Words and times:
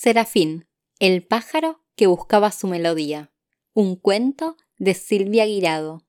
Serafín, 0.00 0.68
el 1.00 1.26
pájaro 1.26 1.80
que 1.96 2.06
buscaba 2.06 2.52
su 2.52 2.68
melodía. 2.68 3.32
Un 3.74 3.96
cuento 3.96 4.56
de 4.78 4.94
Silvia 4.94 5.44
Guirado. 5.44 6.04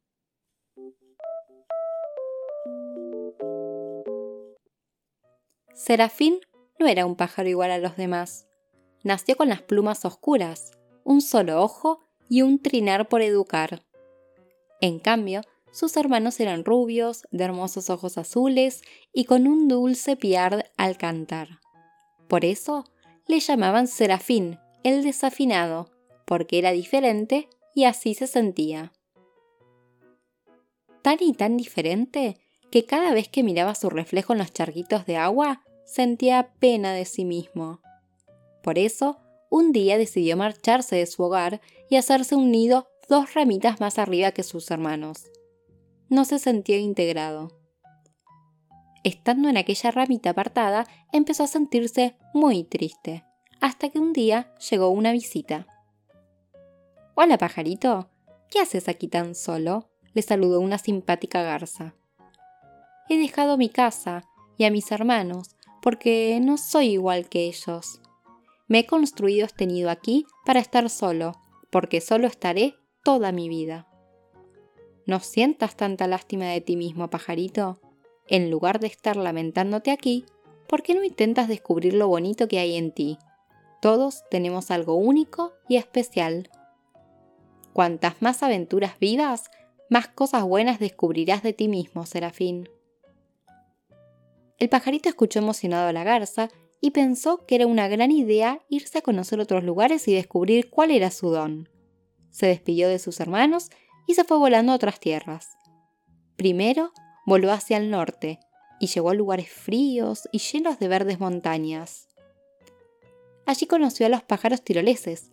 Serafín 5.73 6.37
no 6.77 6.85
era 6.85 7.07
un 7.07 7.15
pájaro 7.15 7.49
igual 7.49 7.71
a 7.71 7.79
los 7.79 7.97
demás. 7.97 8.45
Nació 9.01 9.35
con 9.35 9.49
las 9.49 9.63
plumas 9.63 10.05
oscuras, 10.05 10.69
un 11.03 11.23
solo 11.23 11.59
ojo 11.59 11.99
y 12.29 12.43
un 12.43 12.61
trinar 12.61 13.09
por 13.09 13.23
educar. 13.23 13.81
En 14.81 14.99
cambio, 14.99 15.41
sus 15.71 15.97
hermanos 15.97 16.39
eran 16.39 16.63
rubios, 16.63 17.23
de 17.31 17.43
hermosos 17.43 17.89
ojos 17.89 18.19
azules 18.19 18.83
y 19.11 19.25
con 19.25 19.47
un 19.47 19.67
dulce 19.67 20.15
piar 20.15 20.71
al 20.77 20.95
cantar. 20.99 21.59
Por 22.27 22.45
eso 22.45 22.85
le 23.29 23.39
llamaban 23.39 23.87
Serafín, 23.87 24.57
el 24.83 25.03
desafinado, 25.03 25.91
porque 26.25 26.57
era 26.57 26.71
diferente 26.71 27.47
y 27.75 27.83
así 27.83 28.15
se 28.15 28.25
sentía. 28.25 28.91
Tan 31.03 31.17
y 31.21 31.33
tan 31.33 31.55
diferente 31.55 32.37
que 32.71 32.85
cada 32.85 33.13
vez 33.13 33.29
que 33.29 33.43
miraba 33.43 33.75
su 33.75 33.91
reflejo 33.91 34.33
en 34.33 34.39
los 34.39 34.51
charquitos 34.51 35.05
de 35.05 35.17
agua 35.17 35.61
sentía 35.85 36.55
pena 36.59 36.91
de 36.93 37.05
sí 37.05 37.23
mismo. 37.23 37.81
Por 38.63 38.79
eso, 38.79 39.19
un 39.51 39.73
día 39.73 39.99
decidió 39.99 40.35
marcharse 40.35 40.95
de 40.95 41.05
su 41.05 41.21
hogar 41.21 41.61
y 41.87 41.97
hacerse 41.97 42.35
un 42.35 42.49
nido 42.49 42.87
dos 43.09 43.35
ramitas 43.35 43.79
más 43.79 43.99
arriba 43.99 44.31
que 44.31 44.41
sus 44.41 44.71
hermanos. 44.71 45.25
No 46.09 46.25
se 46.25 46.39
sentía 46.39 46.79
integrado. 46.79 47.58
Estando 49.03 49.49
en 49.49 49.57
aquella 49.57 49.91
ramita 49.91 50.31
apartada, 50.31 50.87
empezó 51.11 51.43
a 51.43 51.47
sentirse 51.47 52.15
muy 52.33 52.63
triste, 52.63 53.23
hasta 53.61 53.89
que 53.89 53.99
un 53.99 54.13
día 54.13 54.53
llegó 54.69 54.89
una 54.89 55.11
visita. 55.11 55.67
Hola, 57.15 57.37
pajarito. 57.37 58.09
¿Qué 58.49 58.59
haces 58.59 58.87
aquí 58.87 59.07
tan 59.07 59.35
solo? 59.35 59.89
le 60.13 60.21
saludó 60.23 60.59
una 60.59 60.77
simpática 60.77 61.43
garza. 61.43 61.93
He 63.09 63.17
dejado 63.17 63.57
mi 63.57 63.69
casa 63.69 64.23
y 64.57 64.65
a 64.65 64.71
mis 64.71 64.91
hermanos 64.91 65.55
porque 65.81 66.39
no 66.41 66.57
soy 66.57 66.89
igual 66.89 67.29
que 67.29 67.45
ellos. 67.45 68.01
Me 68.67 68.79
he 68.79 68.85
construido 68.85 69.45
este 69.45 69.65
nido 69.65 69.89
aquí 69.89 70.25
para 70.45 70.59
estar 70.59 70.89
solo, 70.89 71.33
porque 71.71 72.01
solo 72.01 72.27
estaré 72.27 72.75
toda 73.03 73.31
mi 73.31 73.49
vida. 73.49 73.87
No 75.05 75.19
sientas 75.19 75.75
tanta 75.75 76.07
lástima 76.07 76.45
de 76.45 76.61
ti 76.61 76.75
mismo, 76.75 77.09
pajarito. 77.09 77.79
En 78.29 78.51
lugar 78.51 78.79
de 78.79 78.87
estar 78.87 79.17
lamentándote 79.17 79.89
aquí, 79.89 80.25
¿por 80.67 80.83
qué 80.83 80.93
no 80.93 81.03
intentas 81.03 81.47
descubrir 81.47 81.95
lo 81.95 82.07
bonito 82.07 82.47
que 82.47 82.59
hay 82.59 82.75
en 82.75 82.91
ti? 82.91 83.17
Todos 83.81 84.23
tenemos 84.29 84.69
algo 84.69 84.95
único 84.95 85.53
y 85.67 85.77
especial. 85.77 86.49
Cuantas 87.73 88.21
más 88.21 88.43
aventuras 88.43 88.99
vivas, 88.99 89.49
más 89.89 90.07
cosas 90.07 90.43
buenas 90.43 90.79
descubrirás 90.79 91.41
de 91.41 91.53
ti 91.53 91.67
mismo, 91.67 92.05
Serafín. 92.05 92.69
El 94.59 94.69
pajarito 94.69 95.09
escuchó 95.09 95.39
emocionado 95.39 95.87
a 95.87 95.93
la 95.93 96.03
garza 96.03 96.49
y 96.81 96.91
pensó 96.91 97.45
que 97.47 97.55
era 97.55 97.65
una 97.65 97.87
gran 97.87 98.11
idea 98.11 98.61
irse 98.69 98.99
a 98.99 99.01
conocer 99.01 99.39
otros 99.39 99.63
lugares 99.63 100.07
y 100.07 100.13
descubrir 100.13 100.69
cuál 100.69 100.91
era 100.91 101.09
su 101.09 101.29
don. 101.29 101.67
Se 102.29 102.45
despidió 102.45 102.89
de 102.89 102.99
sus 102.99 103.19
hermanos 103.19 103.71
y 104.05 104.13
se 104.13 104.23
fue 104.23 104.37
volando 104.37 104.71
a 104.71 104.75
otras 104.75 104.99
tierras. 104.99 105.57
Primero 106.35 106.91
voló 107.25 107.51
hacia 107.51 107.77
el 107.77 107.89
norte 107.89 108.39
y 108.79 108.87
llegó 108.87 109.09
a 109.09 109.13
lugares 109.13 109.49
fríos 109.49 110.27
y 110.31 110.39
llenos 110.39 110.79
de 110.79 110.87
verdes 110.87 111.19
montañas. 111.19 112.07
Allí 113.45 113.65
conoció 113.65 114.05
a 114.05 114.09
los 114.09 114.23
pájaros 114.23 114.61
tiroleses, 114.61 115.31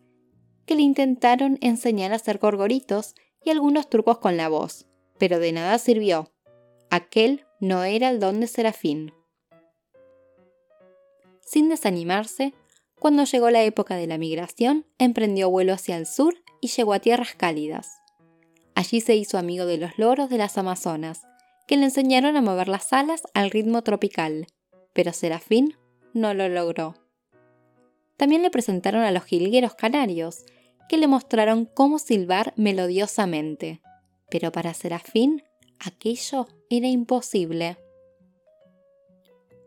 que 0.65 0.75
le 0.75 0.83
intentaron 0.83 1.59
enseñar 1.61 2.13
a 2.13 2.17
hacer 2.17 2.39
gorgoritos 2.39 3.15
y 3.45 3.51
algunos 3.51 3.89
trucos 3.89 4.19
con 4.19 4.37
la 4.37 4.49
voz, 4.49 4.87
pero 5.19 5.39
de 5.39 5.53
nada 5.53 5.79
sirvió. 5.79 6.33
Aquel 6.91 7.45
no 7.61 7.85
era 7.85 8.11
el 8.11 8.21
don 8.21 8.41
de 8.41 8.47
Serafín 8.47 9.13
sin 11.47 11.69
desanimarse, 11.69 12.53
cuando 12.99 13.25
llegó 13.25 13.51
la 13.51 13.63
época 13.63 13.95
de 13.95 14.07
la 14.07 14.19
migración, 14.19 14.85
emprendió 14.99 15.49
vuelo 15.49 15.73
hacia 15.73 15.97
el 15.97 16.07
sur 16.07 16.35
y 16.61 16.69
llegó 16.69 16.93
a 16.93 16.99
tierras 16.99 17.35
cálidas. 17.37 17.89
Allí 18.75 19.01
se 19.01 19.15
hizo 19.15 19.39
amigo 19.39 19.65
de 19.65 19.79
los 19.79 19.97
loros 19.97 20.29
de 20.29 20.39
las 20.39 20.59
Amazonas, 20.59 21.23
que 21.67 21.77
le 21.77 21.85
enseñaron 21.85 22.37
a 22.37 22.43
mover 22.43 22.69
las 22.69 22.93
alas 22.93 23.23
al 23.35 23.51
ritmo 23.51 23.83
tropical, 23.83 24.47
pero 24.93 25.13
Serafín 25.13 25.77
no 26.13 26.33
lo 26.33 26.49
logró. 26.49 26.95
También 28.17 28.43
le 28.43 28.51
presentaron 28.51 29.03
a 29.03 29.11
los 29.11 29.25
jilgueros 29.25 29.75
canarios, 29.75 30.45
que 30.89 30.97
le 30.97 31.09
mostraron 31.09 31.65
cómo 31.67 31.99
silbar 31.99 32.55
melodiosamente, 32.57 33.83
pero 34.31 34.53
para 34.53 34.73
Serafín 34.73 35.43
aquello 35.79 36.47
era 36.71 36.87
imposible. 36.87 37.77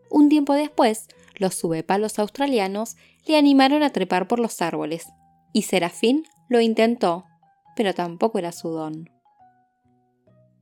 Un 0.10 0.30
tiempo 0.30 0.54
después, 0.54 1.08
los 1.36 1.56
subepalos 1.56 2.18
australianos 2.20 2.96
le 3.26 3.38
animaron 3.38 3.84
a 3.84 3.92
trepar 3.92 4.28
por 4.28 4.40
los 4.40 4.62
árboles, 4.62 5.08
y 5.54 5.64
Serafín 5.64 6.24
lo 6.48 6.62
intentó, 6.62 7.26
pero 7.76 7.94
tampoco 7.94 8.40
era 8.40 8.52
su 8.52 8.70
don. 8.70 9.10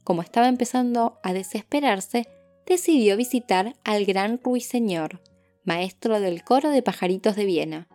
Como 0.07 0.21
estaba 0.21 0.47
empezando 0.47 1.19
a 1.21 1.33
desesperarse, 1.33 2.29
decidió 2.65 3.17
visitar 3.17 3.75
al 3.83 4.05
gran 4.05 4.39
ruiseñor, 4.41 5.19
maestro 5.65 6.21
del 6.21 6.45
coro 6.45 6.69
de 6.69 6.81
pajaritos 6.81 7.35
de 7.35 7.43
Viena, 7.43 7.89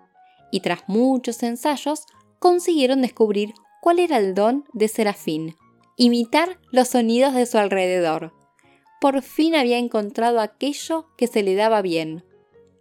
y 0.50 0.60
tras 0.60 0.82
muchos 0.88 1.42
ensayos 1.42 2.04
consiguieron 2.38 3.00
descubrir 3.00 3.54
cuál 3.80 3.98
era 3.98 4.18
el 4.18 4.34
don 4.34 4.66
de 4.74 4.88
Serafín, 4.88 5.56
imitar 5.96 6.58
los 6.70 6.88
sonidos 6.88 7.32
de 7.32 7.46
su 7.46 7.56
alrededor. 7.56 8.34
Por 9.00 9.22
fin 9.22 9.54
había 9.54 9.78
encontrado 9.78 10.40
aquello 10.40 11.06
que 11.16 11.28
se 11.28 11.42
le 11.42 11.54
daba 11.54 11.80
bien, 11.80 12.26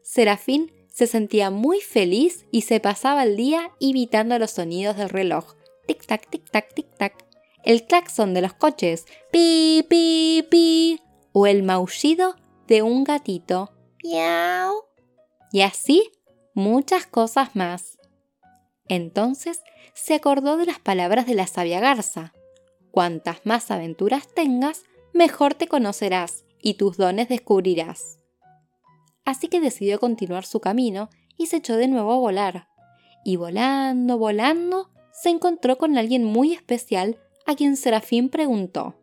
Serafín 0.02 0.74
se 0.90 1.08
sentía 1.08 1.52
muy 1.52 1.80
feliz 1.80 2.46
y 2.52 2.63
se 2.63 2.81
pasaba 2.81 3.24
el 3.24 3.38
día 3.38 3.72
imitando 3.80 4.38
los 4.40 4.52
sonidos 4.52 4.98
del 4.98 5.08
reloj. 5.08 5.56
Tic-tac, 5.88 6.30
tic-tac, 6.30 6.74
tic-tac. 6.75 7.31
El 7.64 7.86
claxon 7.86 8.34
de 8.34 8.42
los 8.42 8.54
coches. 8.54 9.06
Pi, 9.32 9.86
pi, 9.90 10.46
pi. 10.50 11.02
O 11.34 11.48
el 11.48 11.64
maullido 11.64 12.36
de 12.68 12.82
un 12.82 13.04
gatito. 13.04 13.72
Miau. 14.04 14.74
Y 15.52 15.62
así 15.62 16.12
muchas 16.54 17.06
cosas 17.06 17.56
más. 17.56 17.98
Entonces 18.88 19.62
se 19.94 20.16
acordó 20.16 20.58
de 20.58 20.66
las 20.66 20.80
palabras 20.80 21.26
de 21.28 21.36
la 21.36 21.48
sabia 21.48 21.80
garza. 21.80 22.34
Cuantas 22.92 23.46
más 23.46 23.72
aventuras 23.72 24.28
tengas, 24.34 24.84
mejor 25.14 25.54
te 25.54 25.68
conocerás 25.68 26.46
y 26.62 26.74
tus 26.74 26.98
dones 26.98 27.30
descubrirás 27.30 28.22
así 29.26 29.48
que 29.48 29.62
decidió 29.62 30.00
continuar 30.00 30.46
su 30.46 30.60
camino 30.60 31.10
y 31.38 31.48
se 31.48 31.58
echó 31.58 31.78
de 31.78 31.88
nuevo 31.88 32.14
a 32.14 32.18
volar. 32.18 32.68
Y 33.24 33.36
volando, 33.36 34.18
volando, 34.18 34.90
se 35.12 35.30
encontró 35.30 35.78
con 35.78 35.98
alguien 35.98 36.24
muy 36.24 36.54
especial 36.54 37.20
a 37.51 37.56
quien 37.56 37.75
Serafín 37.75 38.29
preguntó. 38.29 38.95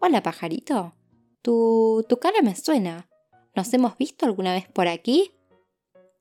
Hola, 0.00 0.22
pajarito. 0.22 0.94
Tu, 1.42 2.04
tu 2.08 2.18
cara 2.18 2.40
me 2.40 2.54
suena. 2.54 3.10
¿Nos 3.54 3.72
hemos 3.74 3.98
visto 3.98 4.26
alguna 4.26 4.52
vez 4.52 4.68
por 4.68 4.86
aquí? 4.86 5.32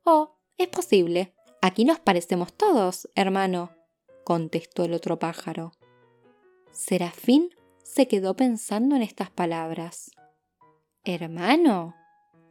Oh, 0.03 0.35
es 0.57 0.67
posible. 0.67 1.35
Aquí 1.61 1.85
nos 1.85 1.99
parecemos 1.99 2.53
todos, 2.53 3.07
hermano, 3.13 3.71
contestó 4.23 4.85
el 4.85 4.93
otro 4.93 5.19
pájaro. 5.19 5.73
Serafín 6.71 7.49
se 7.83 8.07
quedó 8.07 8.35
pensando 8.35 8.95
en 8.95 9.03
estas 9.03 9.29
palabras. 9.29 10.11
¿Hermano? 11.03 11.95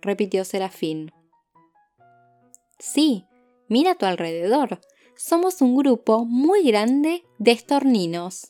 repitió 0.00 0.44
Serafín. 0.44 1.10
Sí, 2.78 3.26
mira 3.68 3.92
a 3.92 3.94
tu 3.96 4.06
alrededor. 4.06 4.80
Somos 5.16 5.60
un 5.60 5.76
grupo 5.76 6.24
muy 6.24 6.62
grande 6.62 7.24
de 7.38 7.50
estorninos. 7.50 8.48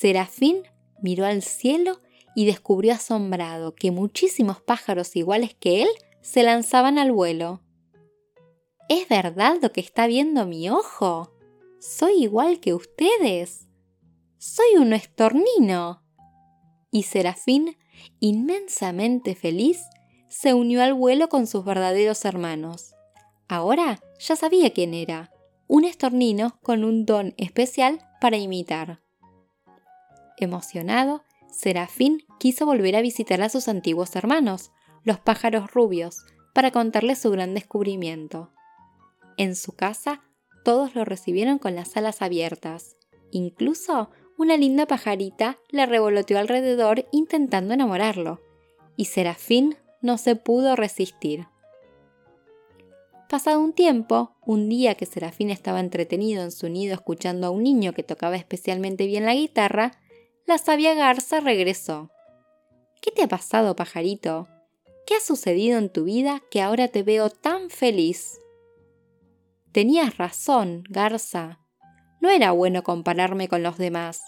Serafín 0.00 0.62
miró 1.02 1.26
al 1.26 1.42
cielo 1.42 2.00
y 2.34 2.46
descubrió 2.46 2.94
asombrado 2.94 3.74
que 3.74 3.90
muchísimos 3.90 4.58
pájaros 4.62 5.14
iguales 5.14 5.54
que 5.54 5.82
él 5.82 5.88
se 6.22 6.42
lanzaban 6.42 6.98
al 6.98 7.12
vuelo. 7.12 7.60
¿Es 8.88 9.06
verdad 9.10 9.58
lo 9.60 9.72
que 9.72 9.82
está 9.82 10.06
viendo 10.06 10.46
mi 10.46 10.70
ojo? 10.70 11.34
Soy 11.80 12.22
igual 12.22 12.60
que 12.60 12.72
ustedes. 12.72 13.68
Soy 14.38 14.76
un 14.78 14.94
estornino. 14.94 16.02
Y 16.90 17.02
Serafín 17.02 17.76
inmensamente 18.20 19.34
feliz, 19.34 19.82
se 20.30 20.54
unió 20.54 20.82
al 20.82 20.94
vuelo 20.94 21.28
con 21.28 21.46
sus 21.46 21.62
verdaderos 21.62 22.24
hermanos. 22.24 22.94
Ahora 23.48 24.00
ya 24.18 24.34
sabía 24.34 24.70
quién 24.70 24.94
era, 24.94 25.30
un 25.66 25.84
estornino 25.84 26.58
con 26.62 26.84
un 26.84 27.04
don 27.04 27.34
especial 27.36 28.00
para 28.18 28.38
imitar. 28.38 29.02
Emocionado, 30.40 31.22
Serafín 31.50 32.24
quiso 32.38 32.66
volver 32.66 32.96
a 32.96 33.02
visitar 33.02 33.42
a 33.42 33.48
sus 33.48 33.68
antiguos 33.68 34.16
hermanos, 34.16 34.72
los 35.04 35.20
pájaros 35.20 35.70
rubios, 35.72 36.24
para 36.54 36.70
contarles 36.70 37.18
su 37.18 37.30
gran 37.30 37.54
descubrimiento. 37.54 38.50
En 39.36 39.54
su 39.54 39.72
casa, 39.72 40.22
todos 40.64 40.94
lo 40.94 41.04
recibieron 41.04 41.58
con 41.58 41.74
las 41.74 41.96
alas 41.96 42.22
abiertas. 42.22 42.96
Incluso 43.30 44.10
una 44.36 44.56
linda 44.56 44.86
pajarita 44.86 45.58
le 45.70 45.86
revoloteó 45.86 46.38
alrededor 46.38 47.06
intentando 47.12 47.74
enamorarlo, 47.74 48.40
y 48.96 49.06
Serafín 49.06 49.76
no 50.02 50.18
se 50.18 50.36
pudo 50.36 50.76
resistir. 50.76 51.46
Pasado 53.28 53.60
un 53.60 53.72
tiempo, 53.72 54.34
un 54.44 54.68
día 54.68 54.96
que 54.96 55.06
Serafín 55.06 55.50
estaba 55.50 55.78
entretenido 55.78 56.42
en 56.42 56.50
su 56.50 56.68
nido 56.68 56.94
escuchando 56.94 57.46
a 57.46 57.50
un 57.50 57.62
niño 57.62 57.92
que 57.92 58.02
tocaba 58.02 58.34
especialmente 58.34 59.06
bien 59.06 59.24
la 59.24 59.34
guitarra, 59.34 59.92
la 60.50 60.58
sabia 60.58 60.94
garza 60.94 61.38
regresó. 61.38 62.10
¿Qué 63.00 63.12
te 63.12 63.22
ha 63.22 63.28
pasado, 63.28 63.76
pajarito? 63.76 64.48
¿Qué 65.06 65.14
ha 65.14 65.20
sucedido 65.20 65.78
en 65.78 65.92
tu 65.92 66.02
vida 66.02 66.42
que 66.50 66.60
ahora 66.60 66.88
te 66.88 67.04
veo 67.04 67.30
tan 67.30 67.70
feliz? 67.70 68.40
Tenías 69.70 70.18
razón, 70.18 70.82
garza. 70.88 71.60
No 72.20 72.30
era 72.30 72.50
bueno 72.50 72.82
compararme 72.82 73.46
con 73.46 73.62
los 73.62 73.78
demás. 73.78 74.22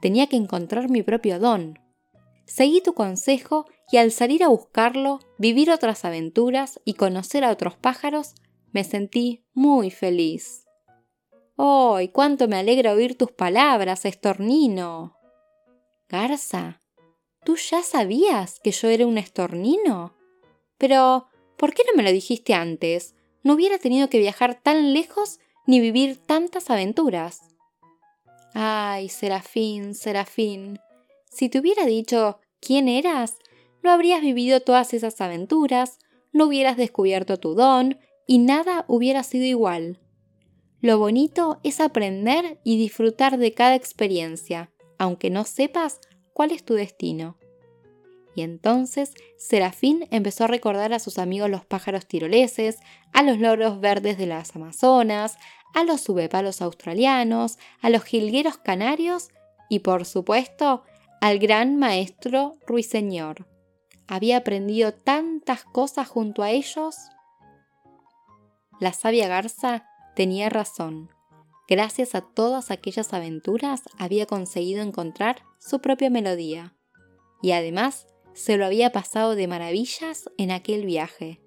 Tenía 0.00 0.28
que 0.28 0.36
encontrar 0.36 0.88
mi 0.88 1.02
propio 1.02 1.38
don. 1.38 1.78
Seguí 2.46 2.80
tu 2.80 2.94
consejo 2.94 3.66
y 3.92 3.98
al 3.98 4.12
salir 4.12 4.42
a 4.42 4.48
buscarlo, 4.48 5.18
vivir 5.36 5.70
otras 5.70 6.06
aventuras 6.06 6.80
y 6.86 6.94
conocer 6.94 7.44
a 7.44 7.50
otros 7.50 7.76
pájaros, 7.76 8.34
me 8.72 8.82
sentí 8.82 9.44
muy 9.52 9.90
feliz. 9.90 10.64
¡Ay, 11.58 12.08
cuánto 12.08 12.48
me 12.48 12.56
alegra 12.56 12.94
oír 12.94 13.18
tus 13.18 13.30
palabras, 13.30 14.06
estornino! 14.06 15.19
Garza, 16.10 16.82
¿tú 17.44 17.54
ya 17.54 17.84
sabías 17.84 18.58
que 18.58 18.72
yo 18.72 18.88
era 18.88 19.06
un 19.06 19.16
estornino? 19.16 20.12
Pero, 20.76 21.28
¿por 21.56 21.72
qué 21.72 21.84
no 21.86 21.96
me 21.96 22.02
lo 22.02 22.10
dijiste 22.10 22.52
antes? 22.52 23.14
No 23.44 23.54
hubiera 23.54 23.78
tenido 23.78 24.10
que 24.10 24.18
viajar 24.18 24.60
tan 24.60 24.92
lejos 24.92 25.38
ni 25.68 25.78
vivir 25.78 26.16
tantas 26.16 26.68
aventuras. 26.68 27.42
Ay, 28.54 29.08
Serafín, 29.08 29.94
Serafín, 29.94 30.80
si 31.30 31.48
te 31.48 31.60
hubiera 31.60 31.86
dicho 31.86 32.40
quién 32.60 32.88
eras, 32.88 33.36
no 33.84 33.92
habrías 33.92 34.20
vivido 34.20 34.58
todas 34.58 34.92
esas 34.94 35.20
aventuras, 35.20 36.00
no 36.32 36.46
hubieras 36.46 36.76
descubierto 36.76 37.38
tu 37.38 37.54
don 37.54 38.00
y 38.26 38.38
nada 38.38 38.84
hubiera 38.88 39.22
sido 39.22 39.44
igual. 39.44 40.00
Lo 40.80 40.98
bonito 40.98 41.60
es 41.62 41.78
aprender 41.78 42.58
y 42.64 42.78
disfrutar 42.78 43.38
de 43.38 43.54
cada 43.54 43.76
experiencia, 43.76 44.72
aunque 45.00 45.30
no 45.30 45.44
sepas 45.44 45.98
cuál 46.34 46.50
es 46.50 46.62
tu 46.62 46.74
destino. 46.74 47.38
Y 48.34 48.42
entonces 48.42 49.14
Serafín 49.38 50.06
empezó 50.10 50.44
a 50.44 50.48
recordar 50.48 50.92
a 50.92 50.98
sus 50.98 51.18
amigos 51.18 51.48
los 51.48 51.64
pájaros 51.64 52.06
tiroleses, 52.06 52.78
a 53.14 53.22
los 53.22 53.38
loros 53.38 53.80
verdes 53.80 54.18
de 54.18 54.26
las 54.26 54.54
Amazonas, 54.54 55.38
a 55.72 55.84
los 55.84 56.02
subepalos 56.02 56.60
australianos, 56.60 57.58
a 57.80 57.88
los 57.88 58.04
jilgueros 58.04 58.58
canarios 58.58 59.30
y, 59.70 59.78
por 59.78 60.04
supuesto, 60.04 60.84
al 61.22 61.38
gran 61.38 61.78
maestro 61.78 62.58
ruiseñor. 62.66 63.46
Había 64.06 64.36
aprendido 64.36 64.92
tantas 64.92 65.64
cosas 65.64 66.08
junto 66.08 66.42
a 66.42 66.50
ellos. 66.50 66.96
La 68.80 68.92
sabia 68.92 69.28
garza 69.28 69.88
tenía 70.14 70.50
razón. 70.50 71.10
Gracias 71.70 72.16
a 72.16 72.20
todas 72.20 72.72
aquellas 72.72 73.14
aventuras 73.14 73.82
había 73.96 74.26
conseguido 74.26 74.82
encontrar 74.82 75.44
su 75.60 75.78
propia 75.80 76.10
melodía. 76.10 76.74
Y 77.42 77.52
además 77.52 78.08
se 78.34 78.56
lo 78.56 78.66
había 78.66 78.90
pasado 78.90 79.36
de 79.36 79.46
maravillas 79.46 80.28
en 80.36 80.50
aquel 80.50 80.84
viaje. 80.84 81.40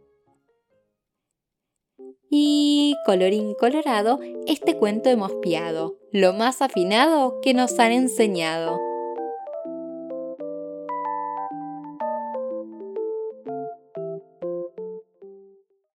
Y 2.29 2.95
colorín 3.05 3.53
colorado, 3.59 4.21
este 4.47 4.77
cuento 4.77 5.09
hemos 5.09 5.33
piado, 5.41 5.99
lo 6.13 6.31
más 6.31 6.61
afinado 6.61 7.41
que 7.41 7.53
nos 7.53 7.77
han 7.77 7.91
enseñado. 7.91 8.79